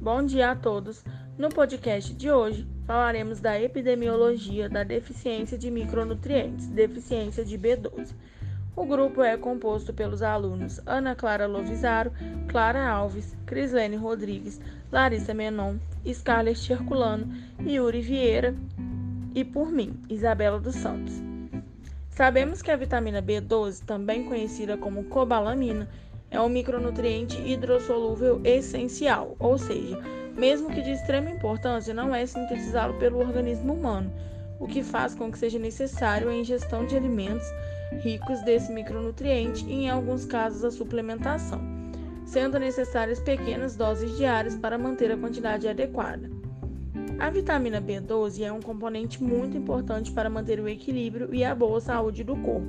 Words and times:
Bom 0.00 0.22
dia 0.22 0.52
a 0.52 0.54
todos. 0.54 1.04
No 1.36 1.48
podcast 1.48 2.14
de 2.14 2.30
hoje 2.30 2.64
falaremos 2.86 3.40
da 3.40 3.60
epidemiologia 3.60 4.68
da 4.68 4.84
deficiência 4.84 5.58
de 5.58 5.72
micronutrientes, 5.72 6.68
deficiência 6.68 7.44
de 7.44 7.58
B12. 7.58 8.14
O 8.76 8.86
grupo 8.86 9.24
é 9.24 9.36
composto 9.36 9.92
pelos 9.92 10.22
alunos 10.22 10.80
Ana 10.86 11.16
Clara 11.16 11.48
Lovisaro, 11.48 12.12
Clara 12.46 12.88
Alves, 12.88 13.36
Crislene 13.44 13.96
Rodrigues, 13.96 14.60
Larissa 14.92 15.34
Menon, 15.34 15.78
Scarlett 16.06 16.72
Herculano, 16.72 17.26
Yuri 17.66 18.00
Vieira 18.00 18.54
e 19.34 19.44
por 19.44 19.72
mim, 19.72 20.00
Isabela 20.08 20.60
dos 20.60 20.76
Santos. 20.76 21.14
Sabemos 22.08 22.62
que 22.62 22.70
a 22.70 22.76
vitamina 22.76 23.20
B12, 23.20 23.84
também 23.84 24.26
conhecida 24.26 24.76
como 24.76 25.04
cobalamina, 25.04 25.88
é 26.30 26.40
um 26.40 26.48
micronutriente 26.48 27.40
hidrossolúvel 27.40 28.40
essencial, 28.44 29.36
ou 29.38 29.56
seja, 29.58 29.98
mesmo 30.36 30.70
que 30.70 30.82
de 30.82 30.92
extrema 30.92 31.30
importância, 31.30 31.92
não 31.92 32.14
é 32.14 32.24
sintetizado 32.26 32.94
pelo 32.94 33.18
organismo 33.18 33.74
humano, 33.74 34.12
o 34.60 34.66
que 34.66 34.82
faz 34.82 35.14
com 35.14 35.30
que 35.30 35.38
seja 35.38 35.58
necessário 35.58 36.28
a 36.28 36.34
ingestão 36.34 36.84
de 36.86 36.96
alimentos 36.96 37.46
ricos 38.00 38.40
desse 38.42 38.72
micronutriente 38.72 39.64
e, 39.66 39.84
em 39.84 39.90
alguns 39.90 40.24
casos, 40.24 40.64
a 40.64 40.70
suplementação, 40.70 41.60
sendo 42.24 42.58
necessárias 42.58 43.20
pequenas 43.20 43.76
doses 43.76 44.16
diárias 44.16 44.54
para 44.54 44.78
manter 44.78 45.10
a 45.10 45.16
quantidade 45.16 45.66
adequada. 45.66 46.30
A 47.18 47.30
vitamina 47.30 47.80
B12 47.80 48.42
é 48.42 48.52
um 48.52 48.60
componente 48.60 49.20
muito 49.22 49.56
importante 49.56 50.12
para 50.12 50.30
manter 50.30 50.60
o 50.60 50.68
equilíbrio 50.68 51.34
e 51.34 51.42
a 51.44 51.54
boa 51.54 51.80
saúde 51.80 52.22
do 52.22 52.36
corpo, 52.36 52.68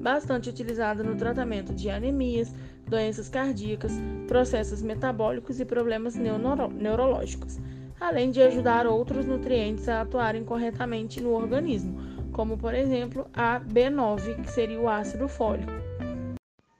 bastante 0.00 0.48
utilizada 0.48 1.02
no 1.02 1.16
tratamento 1.16 1.74
de 1.74 1.90
anemias, 1.90 2.54
doenças 2.90 3.28
cardíacas, 3.28 3.92
processos 4.26 4.82
metabólicos 4.82 5.60
e 5.60 5.64
problemas 5.64 6.16
neuro 6.16 6.68
neurológicos, 6.68 7.58
além 7.98 8.30
de 8.30 8.42
ajudar 8.42 8.86
outros 8.86 9.24
nutrientes 9.24 9.88
a 9.88 10.02
atuarem 10.02 10.44
corretamente 10.44 11.20
no 11.20 11.32
organismo, 11.32 11.96
como 12.32 12.58
por 12.58 12.74
exemplo 12.74 13.26
a 13.32 13.60
B9, 13.60 14.42
que 14.42 14.50
seria 14.50 14.80
o 14.80 14.88
ácido 14.88 15.28
fólico. 15.28 15.79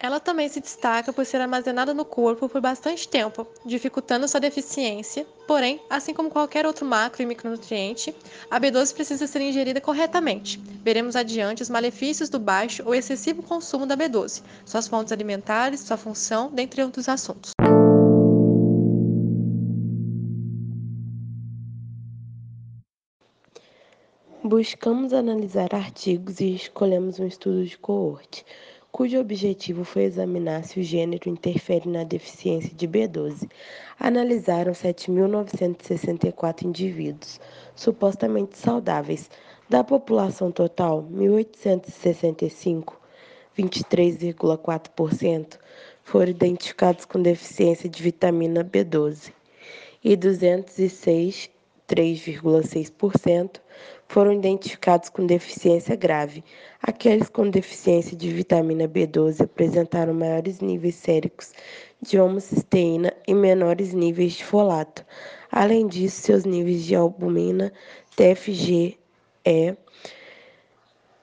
Ela 0.00 0.20
também 0.20 0.48
se 0.48 0.60
destaca 0.60 1.12
por 1.12 1.26
ser 1.26 1.40
armazenada 1.40 1.92
no 1.92 2.04
corpo 2.04 2.48
por 2.48 2.60
bastante 2.60 3.08
tempo, 3.08 3.44
dificultando 3.66 4.28
sua 4.28 4.38
deficiência. 4.38 5.26
Porém, 5.44 5.80
assim 5.90 6.14
como 6.14 6.30
qualquer 6.30 6.64
outro 6.64 6.86
macro 6.86 7.20
e 7.20 7.26
micronutriente, 7.26 8.14
a 8.48 8.60
B12 8.60 8.94
precisa 8.94 9.26
ser 9.26 9.40
ingerida 9.40 9.80
corretamente. 9.80 10.60
Veremos 10.84 11.16
adiante 11.16 11.64
os 11.64 11.68
malefícios 11.68 12.28
do 12.28 12.38
baixo 12.38 12.84
ou 12.86 12.94
excessivo 12.94 13.42
consumo 13.42 13.86
da 13.86 13.96
B12, 13.96 14.44
suas 14.64 14.86
fontes 14.86 15.12
alimentares, 15.12 15.80
sua 15.80 15.96
função, 15.96 16.48
dentre 16.52 16.80
outros 16.80 17.08
assuntos. 17.08 17.50
Buscamos 24.44 25.12
analisar 25.12 25.74
artigos 25.74 26.38
e 26.38 26.54
escolhemos 26.54 27.18
um 27.18 27.26
estudo 27.26 27.64
de 27.64 27.76
coorte 27.76 28.44
cujo 28.98 29.20
objetivo 29.20 29.84
foi 29.84 30.02
examinar 30.02 30.64
se 30.64 30.80
o 30.80 30.82
gênero 30.82 31.28
interfere 31.28 31.88
na 31.88 32.02
deficiência 32.02 32.74
de 32.74 32.88
B12. 32.88 33.48
Analisaram 33.96 34.72
7.964 34.72 36.64
indivíduos 36.64 37.40
supostamente 37.76 38.58
saudáveis. 38.58 39.30
Da 39.68 39.84
população 39.84 40.50
total, 40.50 41.06
1.865, 41.12 42.94
23,4%, 43.56 45.58
foram 46.02 46.30
identificados 46.32 47.04
com 47.04 47.22
deficiência 47.22 47.88
de 47.88 48.02
vitamina 48.02 48.64
B12 48.64 49.32
e 50.02 50.16
206 50.16 51.48
3,6% 51.88 53.60
foram 54.06 54.32
identificados 54.32 55.08
com 55.08 55.26
deficiência 55.26 55.96
grave. 55.96 56.44
Aqueles 56.82 57.28
com 57.28 57.48
deficiência 57.48 58.16
de 58.16 58.30
vitamina 58.30 58.86
B12 58.86 59.42
apresentaram 59.42 60.12
maiores 60.14 60.60
níveis 60.60 60.94
séricos 60.96 61.52
de 62.00 62.20
homocisteína 62.20 63.12
e 63.26 63.34
menores 63.34 63.92
níveis 63.92 64.34
de 64.34 64.44
folato. 64.44 65.04
Além 65.50 65.86
disso, 65.86 66.22
seus 66.22 66.44
níveis 66.44 66.84
de 66.84 66.94
albumina, 66.94 67.72
TFG, 68.14 68.98
E 69.44 69.76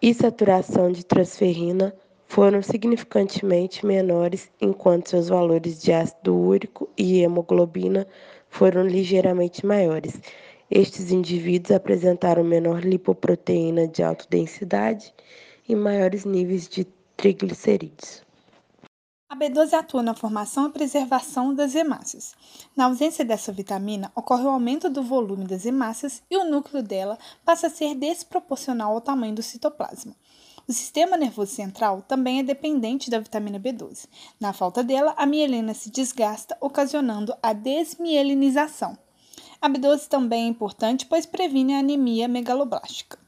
e 0.00 0.12
saturação 0.12 0.92
de 0.92 1.04
transferrina 1.04 1.94
foram 2.26 2.60
significantemente 2.60 3.86
menores, 3.86 4.50
enquanto 4.60 5.08
seus 5.08 5.28
valores 5.28 5.80
de 5.80 5.92
ácido 5.92 6.36
úrico 6.36 6.88
e 6.96 7.22
hemoglobina 7.22 8.06
foram 8.48 8.86
ligeiramente 8.86 9.64
maiores. 9.64 10.20
Estes 10.70 11.10
indivíduos 11.10 11.76
apresentaram 11.76 12.42
menor 12.42 12.82
lipoproteína 12.82 13.86
de 13.86 14.02
alta 14.02 14.26
densidade 14.30 15.14
e 15.68 15.76
maiores 15.76 16.24
níveis 16.24 16.66
de 16.68 16.84
triglicerídeos. 17.16 18.24
A 19.28 19.36
B12 19.36 19.72
atua 19.74 20.02
na 20.02 20.14
formação 20.14 20.68
e 20.68 20.72
preservação 20.72 21.54
das 21.54 21.74
hemácias. 21.74 22.34
Na 22.76 22.84
ausência 22.84 23.24
dessa 23.24 23.52
vitamina, 23.52 24.10
ocorre 24.14 24.44
o 24.44 24.48
aumento 24.48 24.88
do 24.88 25.02
volume 25.02 25.44
das 25.44 25.66
hemácias 25.66 26.22
e 26.30 26.36
o 26.36 26.44
núcleo 26.44 26.82
dela 26.82 27.18
passa 27.44 27.66
a 27.66 27.70
ser 27.70 27.94
desproporcional 27.94 28.92
ao 28.92 29.00
tamanho 29.00 29.34
do 29.34 29.42
citoplasma. 29.42 30.14
O 30.66 30.72
sistema 30.72 31.16
nervoso 31.16 31.52
central 31.52 32.02
também 32.02 32.38
é 32.38 32.42
dependente 32.42 33.10
da 33.10 33.18
vitamina 33.18 33.60
B12. 33.60 34.06
Na 34.40 34.52
falta 34.52 34.82
dela, 34.82 35.14
a 35.16 35.26
mielina 35.26 35.74
se 35.74 35.90
desgasta, 35.90 36.56
ocasionando 36.60 37.34
a 37.42 37.52
desmielinização. 37.52 38.96
A 39.64 39.70
B12 39.70 40.08
também 40.08 40.44
é 40.44 40.46
importante, 40.46 41.06
pois 41.06 41.24
previne 41.24 41.72
a 41.72 41.78
anemia 41.78 42.28
megaloblástica. 42.28 43.18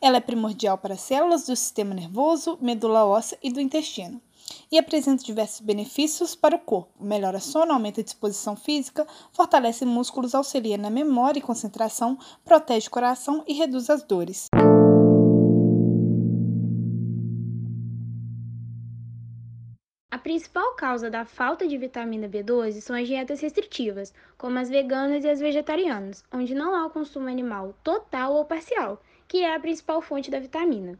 Ela 0.00 0.16
é 0.16 0.20
primordial 0.20 0.78
para 0.78 0.96
células 0.96 1.44
do 1.44 1.54
sistema 1.54 1.94
nervoso, 1.94 2.56
medula 2.62 3.04
óssea 3.04 3.38
e 3.42 3.52
do 3.52 3.60
intestino. 3.60 4.18
E 4.72 4.78
apresenta 4.78 5.22
diversos 5.22 5.60
benefícios 5.60 6.34
para 6.34 6.56
o 6.56 6.58
corpo. 6.58 7.04
Melhora 7.04 7.40
sono, 7.40 7.74
aumenta 7.74 8.00
a 8.00 8.04
disposição 8.04 8.56
física, 8.56 9.06
fortalece 9.30 9.84
músculos, 9.84 10.34
auxilia 10.34 10.78
na 10.78 10.88
memória 10.88 11.40
e 11.40 11.42
concentração, 11.42 12.18
protege 12.42 12.88
o 12.88 12.90
coração 12.90 13.44
e 13.46 13.52
reduz 13.52 13.90
as 13.90 14.02
dores. 14.02 14.46
Principal 20.18 20.74
causa 20.74 21.10
da 21.10 21.24
falta 21.24 21.66
de 21.66 21.76
vitamina 21.76 22.28
B12 22.28 22.80
são 22.80 22.94
as 22.94 23.06
dietas 23.06 23.40
restritivas, 23.40 24.14
como 24.38 24.58
as 24.58 24.68
veganas 24.68 25.24
e 25.24 25.28
as 25.28 25.40
vegetarianas, 25.40 26.24
onde 26.32 26.54
não 26.54 26.74
há 26.74 26.86
o 26.86 26.90
consumo 26.90 27.28
animal 27.28 27.74
total 27.82 28.34
ou 28.34 28.44
parcial, 28.44 29.02
que 29.26 29.42
é 29.42 29.54
a 29.54 29.60
principal 29.60 30.00
fonte 30.00 30.30
da 30.30 30.38
vitamina. 30.38 30.98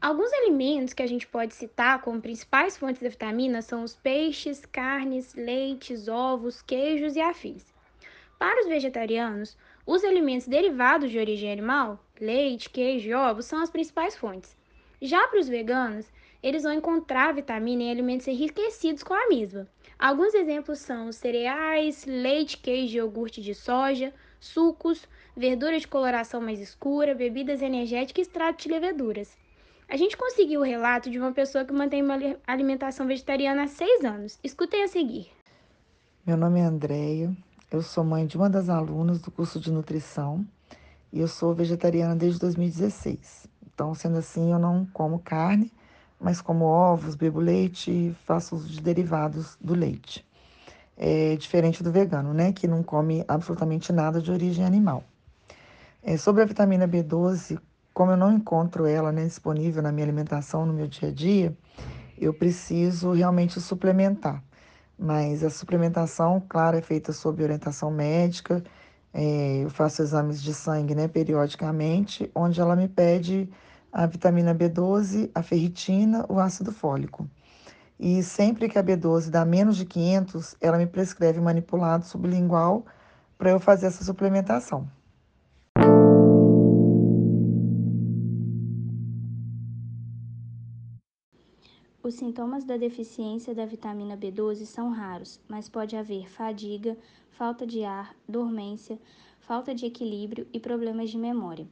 Alguns 0.00 0.32
alimentos 0.32 0.94
que 0.94 1.02
a 1.02 1.06
gente 1.08 1.26
pode 1.26 1.54
citar 1.54 2.00
como 2.02 2.20
principais 2.20 2.76
fontes 2.76 3.02
da 3.02 3.08
vitamina 3.08 3.60
são 3.60 3.82
os 3.82 3.96
peixes, 3.96 4.64
carnes, 4.64 5.34
leites, 5.34 6.06
ovos, 6.06 6.62
queijos 6.62 7.16
e 7.16 7.20
afins. 7.20 7.74
Para 8.38 8.60
os 8.60 8.68
vegetarianos, 8.68 9.56
os 9.84 10.04
alimentos 10.04 10.46
derivados 10.46 11.10
de 11.10 11.18
origem 11.18 11.50
animal, 11.50 11.98
leite, 12.20 12.70
queijo 12.70 13.08
e 13.08 13.14
ovos, 13.14 13.46
são 13.46 13.60
as 13.60 13.70
principais 13.70 14.14
fontes. 14.16 14.56
Já 15.02 15.26
para 15.26 15.40
os 15.40 15.48
veganos, 15.48 16.06
eles 16.42 16.62
vão 16.62 16.72
encontrar 16.72 17.34
vitamina 17.34 17.84
em 17.84 17.90
alimentos 17.90 18.28
enriquecidos 18.28 19.02
com 19.02 19.14
a 19.14 19.28
mesma. 19.28 19.66
Alguns 19.98 20.34
exemplos 20.34 20.78
são 20.78 21.10
cereais, 21.10 22.04
leite, 22.06 22.58
queijo 22.58 22.94
e 22.94 22.98
iogurte 22.98 23.42
de 23.42 23.54
soja, 23.54 24.12
sucos, 24.38 25.06
verduras 25.36 25.82
de 25.82 25.88
coloração 25.88 26.40
mais 26.40 26.60
escura, 26.60 27.14
bebidas 27.14 27.62
energéticas 27.62 28.26
e 28.26 28.28
extrato 28.28 28.62
de 28.62 28.68
leveduras. 28.68 29.36
A 29.88 29.96
gente 29.96 30.16
conseguiu 30.16 30.60
o 30.60 30.64
relato 30.64 31.10
de 31.10 31.18
uma 31.18 31.32
pessoa 31.32 31.64
que 31.64 31.72
mantém 31.72 32.02
uma 32.02 32.18
alimentação 32.46 33.06
vegetariana 33.06 33.64
há 33.64 33.66
seis 33.66 34.04
anos. 34.04 34.38
Escutem 34.44 34.84
a 34.84 34.88
seguir. 34.88 35.28
Meu 36.26 36.36
nome 36.36 36.60
é 36.60 36.64
Andréia, 36.64 37.34
eu 37.70 37.82
sou 37.82 38.04
mãe 38.04 38.26
de 38.26 38.36
uma 38.36 38.50
das 38.50 38.68
alunas 38.68 39.20
do 39.20 39.30
curso 39.30 39.58
de 39.58 39.72
nutrição 39.72 40.46
e 41.12 41.20
eu 41.20 41.26
sou 41.26 41.54
vegetariana 41.54 42.14
desde 42.14 42.38
2016. 42.38 43.48
Então, 43.66 43.94
sendo 43.94 44.18
assim, 44.18 44.52
eu 44.52 44.58
não 44.58 44.86
como 44.92 45.18
carne 45.18 45.72
mas 46.20 46.40
como 46.40 46.64
ovos, 46.64 47.14
bebo 47.14 47.40
leite 47.40 47.90
e 47.90 48.16
faço 48.24 48.56
uso 48.56 48.68
de 48.68 48.80
derivados 48.80 49.56
do 49.60 49.74
leite. 49.74 50.26
É 50.96 51.36
diferente 51.36 51.82
do 51.82 51.92
vegano, 51.92 52.34
né, 52.34 52.52
que 52.52 52.66
não 52.66 52.82
come 52.82 53.24
absolutamente 53.28 53.92
nada 53.92 54.20
de 54.20 54.30
origem 54.32 54.64
animal. 54.64 55.04
É, 56.02 56.16
sobre 56.16 56.42
a 56.42 56.46
vitamina 56.46 56.86
B12, 56.88 57.58
como 57.92 58.12
eu 58.12 58.16
não 58.16 58.32
encontro 58.32 58.86
ela 58.86 59.12
né, 59.12 59.24
disponível 59.24 59.82
na 59.82 59.92
minha 59.92 60.06
alimentação, 60.06 60.64
no 60.64 60.72
meu 60.72 60.86
dia 60.86 61.08
a 61.08 61.12
dia, 61.12 61.56
eu 62.16 62.34
preciso 62.34 63.12
realmente 63.12 63.60
suplementar. 63.60 64.42
Mas 64.98 65.44
a 65.44 65.50
suplementação, 65.50 66.42
claro, 66.48 66.76
é 66.76 66.82
feita 66.82 67.12
sob 67.12 67.42
orientação 67.42 67.90
médica. 67.90 68.62
É, 69.14 69.60
eu 69.62 69.70
faço 69.70 70.02
exames 70.02 70.42
de 70.42 70.52
sangue 70.52 70.94
né, 70.94 71.06
periodicamente, 71.06 72.30
onde 72.34 72.60
ela 72.60 72.74
me 72.74 72.88
pede 72.88 73.48
a 73.92 74.06
vitamina 74.06 74.54
B12, 74.54 75.30
a 75.34 75.42
ferritina, 75.42 76.24
o 76.28 76.38
ácido 76.38 76.72
fólico. 76.72 77.28
E 77.98 78.22
sempre 78.22 78.68
que 78.68 78.78
a 78.78 78.82
B12 78.82 79.30
dá 79.30 79.44
menos 79.44 79.76
de 79.76 79.84
500, 79.84 80.56
ela 80.60 80.78
me 80.78 80.86
prescreve 80.86 81.40
manipulado 81.40 82.04
sublingual 82.04 82.86
para 83.36 83.50
eu 83.50 83.58
fazer 83.58 83.86
essa 83.86 84.04
suplementação. 84.04 84.88
Os 92.00 92.14
sintomas 92.14 92.64
da 92.64 92.76
deficiência 92.76 93.54
da 93.54 93.66
vitamina 93.66 94.16
B12 94.16 94.64
são 94.64 94.90
raros, 94.90 95.40
mas 95.48 95.68
pode 95.68 95.94
haver 95.94 96.30
fadiga, 96.30 96.96
falta 97.30 97.66
de 97.66 97.84
ar, 97.84 98.14
dormência, 98.26 98.98
falta 99.40 99.74
de 99.74 99.84
equilíbrio 99.84 100.46
e 100.52 100.58
problemas 100.58 101.10
de 101.10 101.18
memória. 101.18 101.66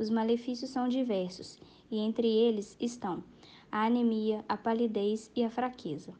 Os 0.00 0.08
malefícios 0.08 0.70
são 0.70 0.88
diversos, 0.88 1.58
e 1.90 1.98
entre 1.98 2.26
eles 2.26 2.74
estão 2.80 3.22
a 3.70 3.84
anemia, 3.84 4.42
a 4.48 4.56
palidez 4.56 5.30
e 5.36 5.44
a 5.44 5.50
fraqueza. 5.50 6.14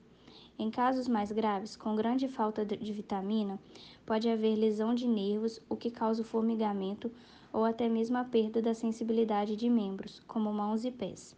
Em 0.59 0.71
casos 0.71 1.09
mais 1.09 1.33
graves, 1.33 1.77
com 1.77 1.97
grande 1.97 2.29
falta 2.29 2.63
de 2.63 2.93
vitamina, 2.93 3.59
pode 4.05 4.29
haver 4.29 4.55
lesão 4.55 4.95
de 4.95 5.09
nervos, 5.09 5.63
o 5.67 5.77
que 5.77 5.91
causa 5.91 6.21
o 6.21 6.27
formigamento 6.27 7.11
ou 7.51 7.65
até 7.65 7.89
mesmo 7.89 8.19
a 8.19 8.25
perda 8.25 8.61
da 8.61 8.75
sensibilidade 8.75 9.57
de 9.57 9.71
membros, 9.71 10.21
como 10.27 10.53
mãos 10.53 10.85
e 10.85 10.91
pés. 10.91 11.35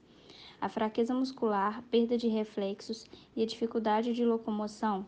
A 0.60 0.68
fraqueza 0.68 1.14
muscular, 1.14 1.80
perda 1.92 2.18
de 2.18 2.26
reflexos 2.26 3.06
e 3.36 3.42
a 3.44 3.46
dificuldade 3.46 4.12
de 4.12 4.24
locomoção 4.24 5.06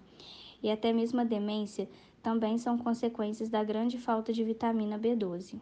e 0.62 0.70
até 0.70 0.92
mesmo 0.92 1.20
a 1.20 1.24
demência 1.24 1.88
também 2.22 2.58
são 2.58 2.78
consequências 2.78 3.48
da 3.48 3.64
grande 3.64 3.98
falta 3.98 4.32
de 4.32 4.44
vitamina 4.44 4.96
B12. 4.96 5.58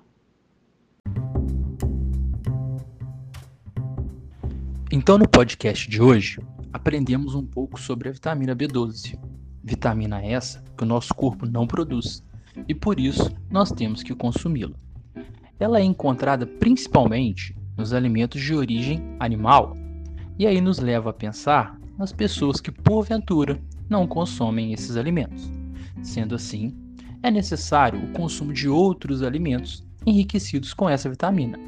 Então, 4.94 5.16
no 5.16 5.26
podcast 5.26 5.88
de 5.88 6.02
hoje, 6.02 6.38
aprendemos 6.70 7.34
um 7.34 7.42
pouco 7.42 7.80
sobre 7.80 8.10
a 8.10 8.12
vitamina 8.12 8.54
B12. 8.54 9.18
Vitamina 9.64 10.22
essa 10.22 10.62
que 10.76 10.84
o 10.84 10.86
nosso 10.86 11.14
corpo 11.14 11.46
não 11.46 11.66
produz 11.66 12.22
e 12.68 12.74
por 12.74 13.00
isso 13.00 13.34
nós 13.50 13.72
temos 13.72 14.02
que 14.02 14.14
consumi-la. 14.14 14.76
Ela 15.58 15.80
é 15.80 15.82
encontrada 15.82 16.46
principalmente 16.46 17.56
nos 17.74 17.94
alimentos 17.94 18.38
de 18.42 18.54
origem 18.54 19.16
animal 19.18 19.74
e 20.38 20.46
aí 20.46 20.60
nos 20.60 20.78
leva 20.78 21.08
a 21.08 21.14
pensar 21.14 21.80
nas 21.96 22.12
pessoas 22.12 22.60
que 22.60 22.70
porventura 22.70 23.58
não 23.88 24.06
consomem 24.06 24.74
esses 24.74 24.98
alimentos. 24.98 25.50
Sendo 26.02 26.34
assim, 26.34 26.76
é 27.22 27.30
necessário 27.30 27.98
o 27.98 28.12
consumo 28.12 28.52
de 28.52 28.68
outros 28.68 29.22
alimentos 29.22 29.82
enriquecidos 30.04 30.74
com 30.74 30.86
essa 30.86 31.08
vitamina. 31.08 31.58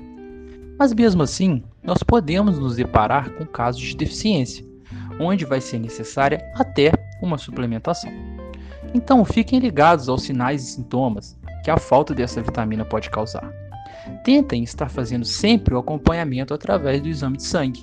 Mas 0.78 0.92
mesmo 0.92 1.22
assim, 1.22 1.62
nós 1.82 2.02
podemos 2.02 2.58
nos 2.58 2.76
deparar 2.76 3.30
com 3.30 3.46
casos 3.46 3.82
de 3.82 3.96
deficiência, 3.96 4.64
onde 5.20 5.44
vai 5.44 5.60
ser 5.60 5.78
necessária 5.78 6.44
até 6.54 6.92
uma 7.22 7.38
suplementação. 7.38 8.10
Então, 8.92 9.24
fiquem 9.24 9.58
ligados 9.58 10.08
aos 10.08 10.22
sinais 10.22 10.62
e 10.62 10.72
sintomas 10.72 11.36
que 11.64 11.70
a 11.70 11.76
falta 11.76 12.14
dessa 12.14 12.42
vitamina 12.42 12.84
pode 12.84 13.10
causar. 13.10 13.52
Tentem 14.22 14.62
estar 14.62 14.88
fazendo 14.88 15.24
sempre 15.24 15.74
o 15.74 15.78
acompanhamento 15.78 16.52
através 16.52 17.00
do 17.00 17.08
exame 17.08 17.36
de 17.36 17.44
sangue. 17.44 17.82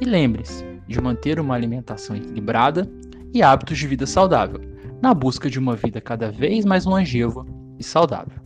E 0.00 0.04
lembre-se 0.04 0.64
de 0.86 1.00
manter 1.00 1.40
uma 1.40 1.54
alimentação 1.54 2.14
equilibrada 2.14 2.90
e 3.32 3.42
hábitos 3.42 3.78
de 3.78 3.86
vida 3.86 4.06
saudável, 4.06 4.60
na 5.00 5.14
busca 5.14 5.48
de 5.48 5.58
uma 5.58 5.74
vida 5.74 6.00
cada 6.00 6.30
vez 6.30 6.64
mais 6.64 6.84
longeva 6.84 7.46
e 7.78 7.82
saudável. 7.82 8.43